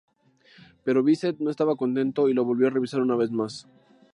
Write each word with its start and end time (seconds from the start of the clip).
Pero 0.83 1.03
Bizet 1.03 1.37
no 1.41 1.51
estaba 1.51 1.75
contento 1.75 2.27
y 2.27 2.33
lo 2.33 2.43
volvió 2.43 2.65
a 2.65 2.71
revisar 2.71 3.01
una 3.01 3.15
vez 3.15 3.29
más. 3.29 3.67